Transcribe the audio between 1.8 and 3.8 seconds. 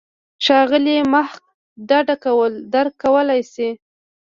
ډډه کول درک کولای شي.